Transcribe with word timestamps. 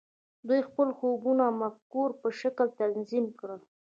دوی 0.47 0.61
خپل 0.69 0.87
خوبونه 0.97 1.43
د 1.49 1.55
مفکورو 1.61 2.19
په 2.21 2.29
شکل 2.39 2.67
تنظیم 2.79 3.25
کړل 3.39 3.61